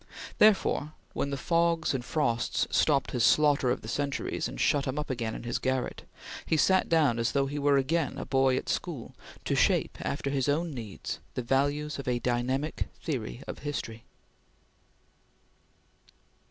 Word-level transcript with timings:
Therefore, 0.39 0.93
when 1.13 1.29
the 1.29 1.37
fogs 1.37 1.93
and 1.93 2.03
frosts 2.03 2.65
stopped 2.71 3.11
his 3.11 3.23
slaughter 3.23 3.69
of 3.69 3.81
the 3.81 3.87
centuries, 3.87 4.47
and 4.47 4.59
shut 4.59 4.85
him 4.85 4.97
up 4.97 5.11
again 5.11 5.35
in 5.35 5.43
his 5.43 5.59
garret, 5.59 6.09
he 6.43 6.57
sat 6.57 6.89
down 6.89 7.19
as 7.19 7.33
though 7.33 7.45
he 7.45 7.59
were 7.59 7.77
again 7.77 8.17
a 8.17 8.25
boy 8.25 8.57
at 8.57 8.67
school 8.67 9.13
to 9.45 9.53
shape 9.53 9.99
after 10.01 10.31
his 10.31 10.49
own 10.49 10.73
needs 10.73 11.19
the 11.35 11.43
values 11.43 11.99
of 11.99 12.07
a 12.07 12.17
Dynamic 12.17 12.87
Theory 13.03 13.43
of 13.47 13.59
History. 13.59 14.03